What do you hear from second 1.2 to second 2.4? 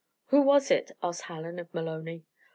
Hallen of Maloney.